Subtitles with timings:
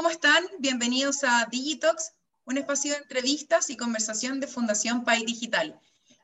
[0.00, 0.42] ¿cómo están?
[0.60, 2.12] Bienvenidos a Digitox,
[2.46, 5.78] un espacio de entrevistas y conversación de Fundación País Digital.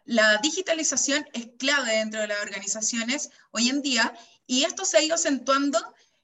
[0.07, 4.15] La digitalización es clave dentro de las organizaciones hoy en día
[4.47, 5.79] y esto se ha ido acentuando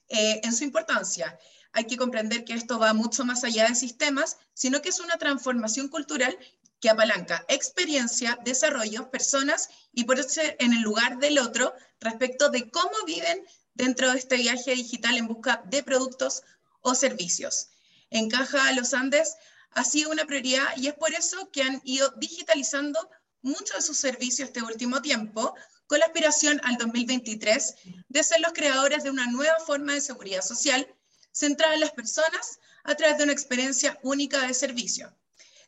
[0.07, 1.37] eh, en su importancia.
[1.73, 5.17] Hay que comprender que esto va mucho más allá de sistemas, sino que es una
[5.17, 6.35] transformación cultural
[6.79, 12.71] que apalanca experiencia, desarrollo, personas y por eso en el lugar del otro respecto de
[12.71, 13.45] cómo viven
[13.75, 16.41] dentro de este viaje digital en busca de productos
[16.83, 17.69] o servicios.
[18.11, 19.35] En Caja Los Andes
[19.71, 22.99] ha sido una prioridad y es por eso que han ido digitalizando
[23.41, 25.55] muchos de sus servicios este último tiempo,
[25.87, 27.75] con la aspiración al 2023
[28.07, 30.87] de ser los creadores de una nueva forma de seguridad social
[31.31, 35.13] centrada en las personas a través de una experiencia única de servicio.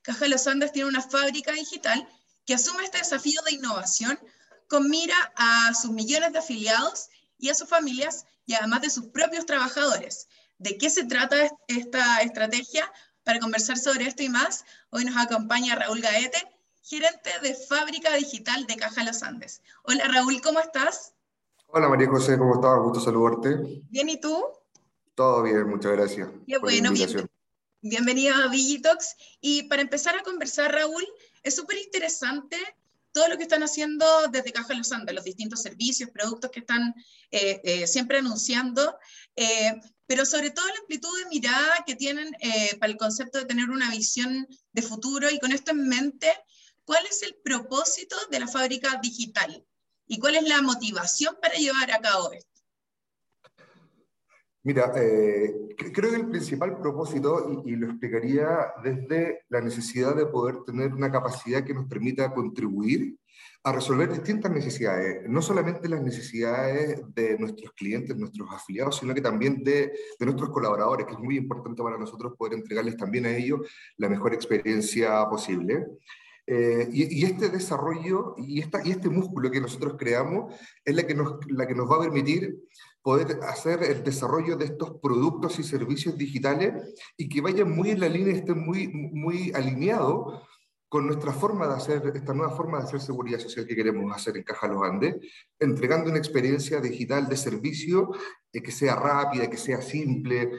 [0.01, 2.07] Caja Los Andes tiene una fábrica digital
[2.45, 4.19] que asume este desafío de innovación
[4.67, 9.05] con mira a sus millones de afiliados y a sus familias y además de sus
[9.07, 10.27] propios trabajadores.
[10.57, 12.89] ¿De qué se trata esta estrategia?
[13.23, 16.37] Para conversar sobre esto y más, hoy nos acompaña Raúl Gaete,
[16.81, 19.61] gerente de Fábrica Digital de Caja Los Andes.
[19.83, 21.13] Hola Raúl, ¿cómo estás?
[21.67, 22.79] Hola María José, ¿cómo estás?
[22.79, 23.81] Gusto saludarte.
[23.89, 24.45] Bien, ¿y tú?
[25.13, 26.29] Todo bien, muchas gracias.
[26.47, 27.29] Qué bueno, bien,
[27.81, 29.17] bienvenido a Vigitox.
[29.41, 31.05] Y para empezar a conversar, Raúl,
[31.43, 32.57] es súper interesante
[33.15, 36.93] todo lo que están haciendo desde Caja Los Andes, los distintos servicios, productos que están
[37.31, 38.97] eh, eh, siempre anunciando.
[39.37, 39.71] Eh,
[40.05, 42.29] pero sobre todo la amplitud de mirada que tienen
[42.77, 46.27] para el concepto de tener una visión de futuro y con esto en mente,
[46.83, 49.65] ¿cuál es el propósito de la fábrica digital?
[50.07, 52.54] ¿Y cuál es la motivación para llevar a cabo esto?
[54.65, 60.63] Mira, eh, creo que el principal propósito, y, lo explicaría desde la necesidad de poder
[60.65, 63.15] tener una capacidad que nos permita contribuir
[63.63, 69.21] a resolver distintas necesidades, no solamente las necesidades de nuestros clientes, nuestros afiliados, sino que
[69.21, 73.37] también de, de, nuestros colaboradores, que es muy importante para nosotros poder entregarles también a
[73.37, 73.61] ellos
[73.97, 75.85] la mejor experiencia posible.
[76.47, 80.53] Eh, y, y, este desarrollo y, esta, y este músculo que nosotros creamos
[80.83, 82.55] es la que, nos, la que nos va a permitir
[83.05, 87.99] poder hacer el desarrollo de estos productos y servicios digitales y que vayan muy en
[87.99, 90.41] la línea, estén muy, muy alineados
[90.89, 94.37] con nuestra forma de hacer, esta nueva forma de hacer seguridad social que queremos hacer
[94.37, 95.17] en Caja Los Andes,
[95.59, 98.09] entregando una experiencia digital de servicio
[98.51, 100.49] eh, que sea rápida, que sea simple,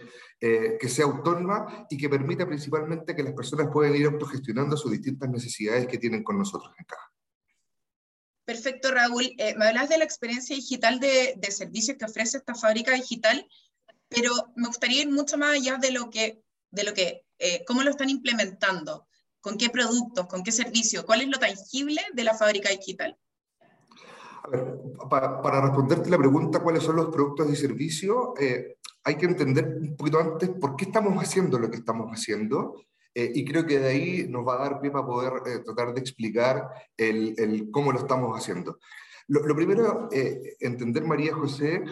[0.41, 4.93] eh, que sea autónoma y que permita principalmente que las personas puedan ir autogestionando sus
[4.93, 7.16] distintas necesidades que tienen con nosotros en Caja.
[8.47, 9.35] Perfecto, Raúl.
[9.37, 13.47] Eh, me hablas de la experiencia digital de, servicios que ofrece esta fábrica digital,
[14.09, 16.41] pero me gustaría ir mucho más allá de lo que,
[16.71, 17.27] de lo que
[17.67, 19.07] cómo lo están implementando
[19.47, 20.27] ¿Con qué productos?
[20.27, 21.07] ¿Con qué servicio?
[21.07, 23.17] ¿Cuál es lo tangible de la fábrica digital?
[24.43, 24.75] A ver,
[25.09, 28.31] para, para, responderte la pregunta, ¿cuáles son los productos y servicios?
[28.41, 32.75] Eh, hay que entender un poquito antes por qué estamos haciendo lo que estamos haciendo.
[33.17, 35.95] Eh, y creo que de ahí nos va a dar pie para poder eh, tratar
[35.95, 38.79] de explicar el, el, cómo lo estamos haciendo.
[39.29, 40.09] Lo, lo primero,
[40.61, 41.83] entender, María José,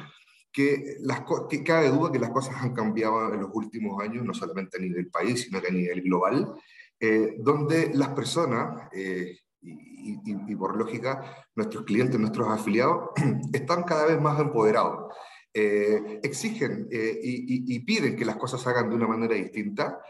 [0.53, 4.35] que, las, que cabe duda que las cosas han cambiado en los últimos años, no
[4.35, 6.55] solamente a nivel país, sino que a nivel global.
[7.01, 13.11] Eh, donde las personas, eh, y, por lógica nuestros clientes, nuestros afiliados,
[13.53, 15.12] están cada vez más empoderados.
[15.53, 20.01] Eh, exigen y, piden que las cosas se hagan de una manera distinta.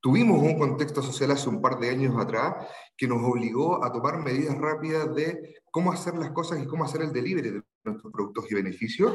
[0.00, 2.66] Tuvimos un contexto social hace un par de años atrás
[2.96, 7.02] que nos obligó a tomar medidas rápidas de cómo hacer las cosas y cómo hacer
[7.02, 9.14] el delivery de nuestros productos y beneficios.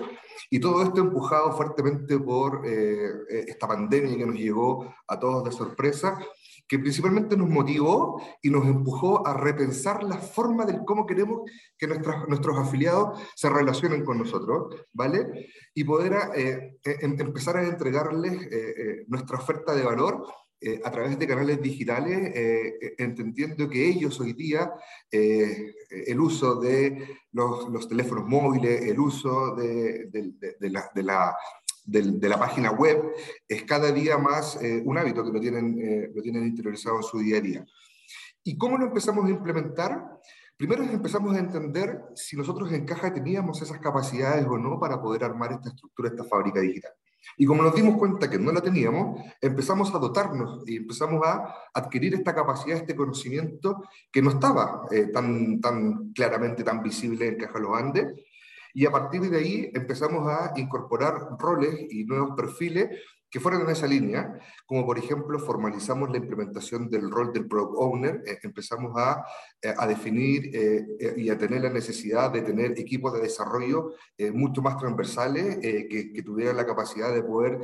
[0.50, 5.44] Y todo esto empujado fuertemente por eh, eh, esta pandemia que nos llegó a todos
[5.44, 6.20] de sorpresa,
[6.72, 11.42] que principalmente nos motivó y nos empujó a repensar la forma del cómo queremos
[11.78, 15.50] que nuestras, nuestros afiliados se relacionen con nosotros, ¿vale?
[15.74, 18.48] Y poder eh, em, empezar a entregarles
[19.10, 20.24] nuestra oferta de valor
[20.64, 24.72] eh, a través de canales digitales, eh, eh, entendiendo que ellos hoy día,
[25.10, 30.08] el uso de los, teléfonos móviles, el uso de,
[30.94, 31.36] la,
[31.86, 33.02] la de, la página web
[33.48, 37.38] es cada día más un hábito que lo tienen, lo tienen interiorizado en su día
[37.38, 37.66] a día.
[38.44, 40.20] ¿Y cómo lo empezamos a implementar?
[40.58, 45.24] Primero empezamos a entender si nosotros en Caja teníamos esas capacidades o no para poder
[45.24, 46.92] armar esta estructura, esta fábrica digital.
[47.38, 51.54] Y como nos dimos cuenta que no la teníamos, empezamos a dotarnos y empezamos a
[51.74, 57.38] adquirir esta capacidad, este conocimiento que no estaba eh, tan, tan claramente, tan visible en
[57.38, 58.08] Caja Los Andes.
[58.74, 62.90] Y a partir de ahí empezamos a incorporar roles y nuevos perfiles
[63.32, 67.76] que fueron en esa línea, como por ejemplo formalizamos la implementación del rol del Product
[67.78, 69.24] Owner, eh, empezamos a,
[69.62, 73.94] eh, a definir eh, y a tener la necesidad de tener equipos de desarrollo
[74.34, 77.60] mucho más transversales que, que, tuvieran la capacidad de poder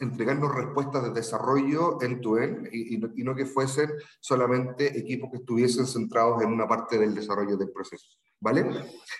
[0.00, 5.36] entregarnos respuestas de desarrollo en tu en y, y, no, que fuesen solamente equipos que
[5.36, 8.08] estuviesen centrados en una parte del desarrollo del proceso.
[8.40, 8.66] ¿Vale?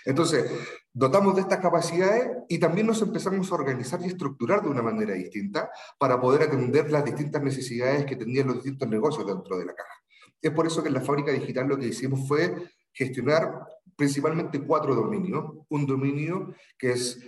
[0.05, 0.51] Entonces,
[0.93, 5.13] dotamos de estas capacidades y también nos empezamos a organizar y estructurar de una manera
[5.13, 9.73] distinta para poder atender las distintas necesidades que tenían los distintos negocios dentro de la
[9.73, 9.93] caja.
[10.41, 12.53] Es por eso que en la fábrica digital lo que hicimos fue
[12.91, 13.51] gestionar
[13.95, 15.45] principalmente cuatro dominios.
[15.69, 17.19] Un dominio que es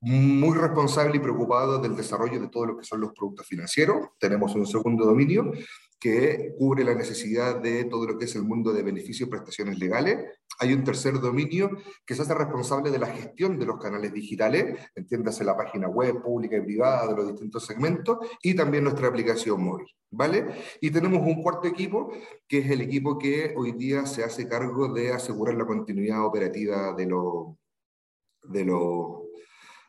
[0.00, 4.08] muy responsable y preocupado del desarrollo de todo lo que son los productos financieros.
[4.18, 5.52] Tenemos un segundo dominio
[6.00, 9.78] que cubre la necesidad de todo lo que es el mundo de beneficios y prestaciones
[9.78, 10.40] legales.
[10.62, 11.76] Hay un tercer dominio
[12.06, 16.22] que se hace responsable de la gestión de los canales digitales, entiéndase la página web
[16.22, 20.54] pública y privada de los distintos segmentos, y también nuestra aplicación móvil, ¿vale?
[20.80, 22.12] Y tenemos un cuarto equipo,
[22.46, 26.94] que es el equipo que hoy día se hace cargo de asegurar la continuidad operativa
[26.94, 27.06] de,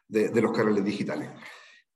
[0.10, 1.30] de los canales digitales.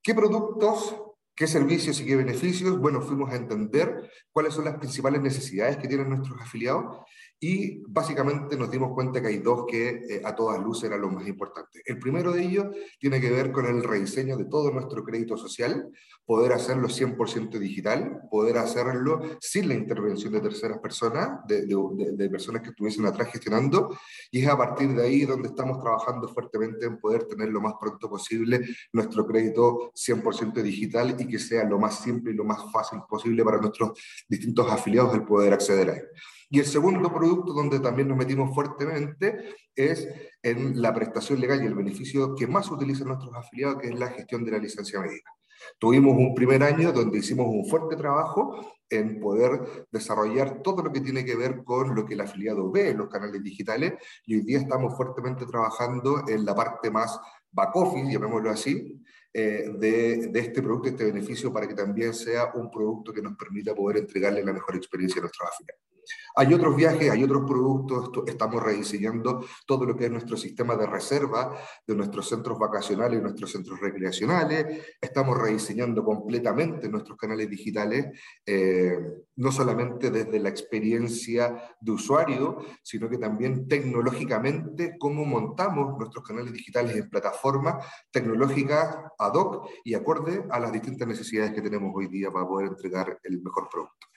[0.04, 0.96] ¿Qué productos
[1.38, 2.80] ¿Qué servicios y qué beneficios?
[2.80, 6.98] Bueno, fuimos a entender cuáles son las principales necesidades que tienen nuestros afiliados
[7.40, 11.12] y básicamente nos dimos cuenta que hay dos que eh, a todas luces eran los
[11.12, 11.84] más importantes.
[11.86, 12.66] El primero de ellos
[13.00, 15.88] tiene que ver con el rediseño de todo nuestro crédito social,
[16.26, 22.30] poder hacerlo 100% digital, poder hacerlo sin la intervención de terceras personas, de, de, de,
[22.30, 23.96] personas que estuviesen atrás gestionando,
[24.32, 27.74] y es a partir de ahí donde estamos trabajando fuertemente en poder tener lo más
[27.80, 28.62] pronto posible
[28.92, 33.44] nuestro crédito 100% digital y que sea lo más simple y lo más fácil posible
[33.44, 33.92] para nuestros
[34.28, 36.08] distintos afiliados el poder acceder a él.
[36.50, 40.08] Y el segundo producto donde también nos metimos fuertemente es
[40.42, 44.08] en la prestación legal y el beneficio que más utilizan nuestros afiliados, que es la
[44.08, 45.32] gestión de la licencia médica.
[45.80, 51.02] Tuvimos un primer año donde hicimos un fuerte trabajo en poder desarrollar todo lo que
[51.02, 53.94] tiene que ver con lo que el afiliado ve en los canales digitales
[54.26, 57.20] y hoy día estamos fuertemente trabajando en la parte más
[57.52, 59.04] back office, llamémoslo así,
[59.34, 63.36] eh, de, de, este producto, este beneficio, para que también sea un producto que nos
[63.36, 65.87] permita poder entregarle la mejor experiencia a nuestros afiliados.
[66.36, 70.86] Hay otros viajes, hay otros productos, estamos rediseñando todo lo que es nuestro sistema de
[70.86, 78.08] reserva de nuestros centros vacacionales y nuestros centros recreacionales, estamos rediseñando completamente nuestros canales digitales,
[78.46, 78.98] eh,
[79.36, 86.54] no solamente desde la experiencia de usuario, sino que también tecnológicamente cómo montamos nuestros canales
[86.54, 92.08] digitales en plataformas tecnológicas ad hoc y acorde a las distintas necesidades que tenemos hoy
[92.08, 94.08] día para poder entregar el mejor producto.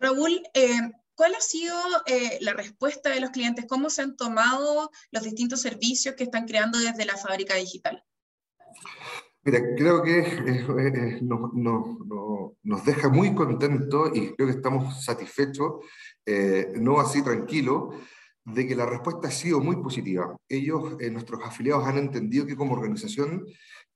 [0.00, 1.74] Raúl, eh, ¿cuál ha sido
[2.06, 3.66] eh, la respuesta de los clientes?
[3.68, 8.02] ¿Cómo se han tomado los distintos servicios que están creando desde la fábrica digital?
[9.42, 11.52] Mira, creo que eh, nos,
[12.62, 15.84] nos, deja muy contentos y creo que estamos satisfechos,
[16.74, 17.94] no así tranquilos,
[18.54, 20.36] de que la respuesta ha sido muy positiva.
[20.48, 23.46] Ellos, nuestros afiliados, han entendido que como organización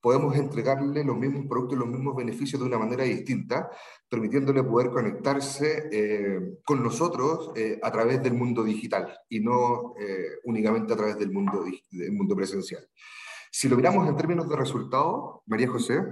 [0.03, 3.71] podemos entregarle los mismos productos y los mismos beneficios de una manera distinta,
[4.09, 10.41] permitiéndole poder conectarse eh, con nosotros eh, a través del mundo digital y no eh,
[10.45, 12.85] únicamente a través del mundo, del mundo presencial.
[13.51, 16.03] Si lo miramos en términos de resultados, María José,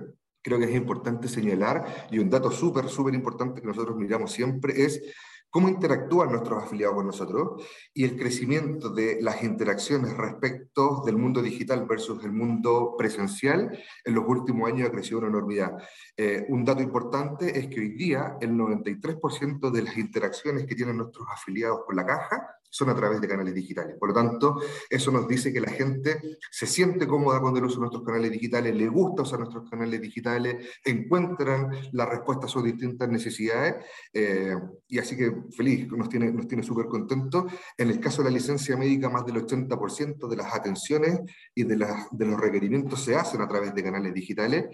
[0.41, 4.85] creo que es importante señalar, y un dato súper, súper importante que nosotros miramos siempre
[4.85, 5.03] es
[5.51, 11.43] cómo interactúan nuestros afiliados con nosotros y el crecimiento de las interacciones respecto del mundo
[11.43, 15.73] digital versus el mundo presencial en los últimos años ha crecido una enormidad.
[16.17, 20.97] Eh, un dato importante es que hoy día el 93% de las interacciones que tienen
[20.97, 23.97] nuestros afiliados con la caja son a través de canales digitales.
[23.99, 28.05] Por lo tanto, eso nos dice que la gente se siente cómoda uso de nuestros
[28.05, 33.85] canales digitales, le gusta usar nuestros canales digitales, encuentran la respuesta a sus distintas necesidades,
[34.13, 34.55] eh,
[34.89, 37.53] y así que feliz, nos tiene nos tiene súper contentos.
[37.77, 41.21] En el caso de la licencia médica, más del 80% de las atenciones
[41.55, 44.67] y de, las, de los requerimientos se hacen a través de canales digitales,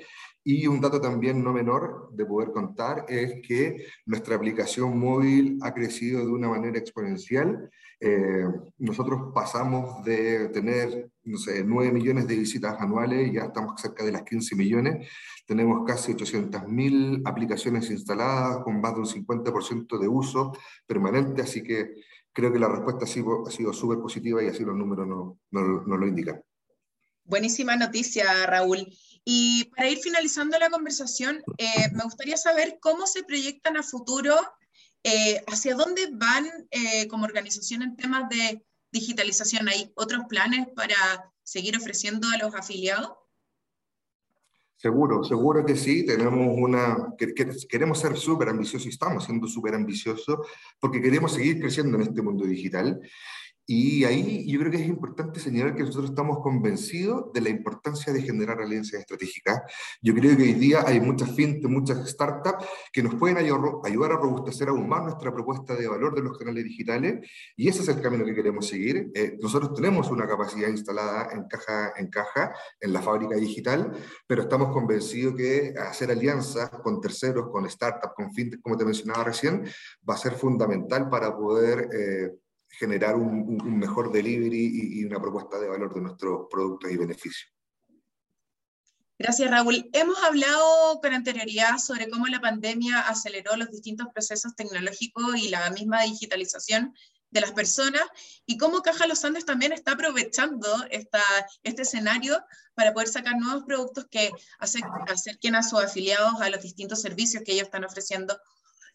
[0.48, 5.74] y un dato también no menor de poder contar es que nuestra aplicación móvil ha
[5.74, 7.68] crecido de una manera exponencial.
[7.98, 8.44] Eh,
[8.78, 14.12] nosotros pasamos de tener, no sé, 9 millones de visitas anuales, ya estamos cerca de
[14.12, 15.08] las 15 millones.
[15.48, 21.96] Tenemos casi 800.000 aplicaciones instaladas con más de un 50% de uso permanente, así que
[22.32, 25.96] creo que la respuesta ha sido, súper positiva y así los números nos no, no
[25.96, 26.40] lo indican.
[27.24, 28.86] Buenísima noticia, Raúl.
[29.28, 34.37] Y para ir finalizando la conversación, eh, me gustaría saber cómo se proyectan a futuro,
[35.02, 39.68] eh, hacia dónde van eh, como organización en temas de digitalización.
[39.68, 40.95] ¿Hay otros planes para
[41.42, 43.14] seguir ofreciendo a los afiliados?
[44.76, 46.06] Seguro, seguro que sí.
[46.06, 47.12] Tenemos una,
[47.68, 50.38] queremos ser súper ambiciosos y estamos siendo súper ambiciosos
[50.78, 53.00] porque queremos seguir creciendo en este mundo digital.
[53.68, 58.12] Y ahí yo creo que es importante señalar que nosotros estamos convencidos de la importancia
[58.12, 59.61] de generar alianzas estratégicas.
[60.00, 64.16] Yo creo que hoy día hay muchas fintech, muchas startups que nos pueden ayudar a
[64.16, 68.00] robustecer aún más nuestra propuesta de valor de los canales digitales y ese es el
[68.00, 69.11] camino que queremos seguir.
[69.14, 73.92] Eh, nosotros tenemos una capacidad instalada en caja, en caja en la fábrica digital,
[74.28, 79.25] pero estamos convencidos que hacer alianzas con terceros, con startups, con fintech, como te mencionaba
[79.25, 79.64] recién,
[80.08, 81.88] va a ser fundamental para poder...
[81.92, 82.30] Eh,
[82.68, 87.52] generar un, mejor delivery y, una propuesta de valor de nuestros productos y beneficios.
[89.18, 89.88] Gracias, Raúl.
[89.94, 95.70] Hemos hablado con anterioridad sobre cómo la pandemia aceleró los distintos procesos tecnológicos y la
[95.70, 96.94] misma digitalización
[97.30, 98.02] de las personas
[98.44, 101.23] y cómo Caja Los Andes también está aprovechando esta,
[101.62, 102.44] este escenario
[102.75, 107.52] para poder sacar nuevos productos que acerquen a sus afiliados a los distintos servicios que
[107.52, 108.38] ellos están ofreciendo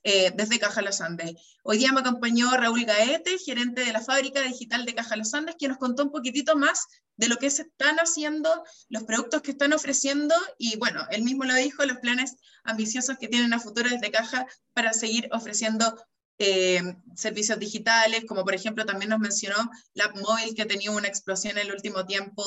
[0.03, 1.33] eh, desde Caja Los Andes.
[1.63, 5.55] Hoy día me acompañó Raúl Gaete, gerente de la fábrica digital de Caja Los Andes,
[5.59, 9.51] que nos contó un poquitito más de lo que se están haciendo, los productos que
[9.51, 13.89] están ofreciendo y bueno, él mismo lo dijo, los planes ambiciosos que tienen a futuro
[13.89, 15.95] desde Caja para seguir ofreciendo
[16.39, 16.81] eh,
[17.15, 21.59] servicios digitales, como por ejemplo también nos mencionó la móvil que ha tenido una explosión
[21.59, 22.43] en el último tiempo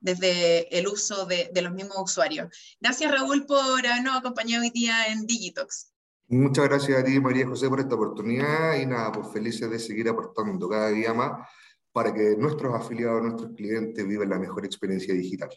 [0.00, 2.48] desde el uso de, de los mismos usuarios.
[2.78, 5.92] Gracias Raúl por habernos acompañado hoy día en Digitox.
[6.30, 10.10] Muchas gracias a ti, María José, por esta oportunidad y nada, pues felices de seguir
[10.10, 11.48] aportando cada día más
[11.90, 15.48] para que nuestros afiliados, nuestros clientes vivan la mejor experiencia digital.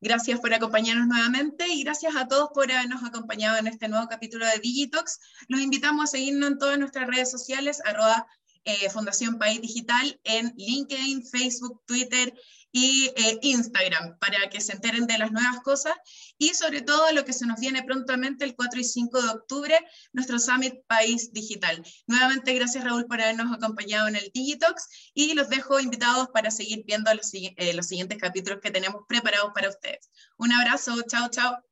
[0.00, 4.44] Gracias por acompañarnos nuevamente y gracias a todos por habernos acompañado en este nuevo capítulo
[4.46, 5.20] de Digitox.
[5.46, 8.26] Los invitamos a seguirnos en todas nuestras redes sociales, arroba
[8.64, 12.34] eh, Fundación País Digital en LinkedIn, Facebook, Twitter
[12.72, 15.94] y eh, Instagram para que se enteren de las nuevas cosas
[16.38, 19.78] y sobre todo lo que se nos viene prontamente el 4 y 5 de octubre,
[20.12, 21.82] nuestro Summit País Digital.
[22.06, 26.82] Nuevamente, gracias Raúl por habernos acompañado en el Digitox y los dejo invitados para seguir
[26.86, 30.10] viendo los, eh, los siguientes capítulos que tenemos preparados para ustedes.
[30.38, 31.71] Un abrazo, chao, chao.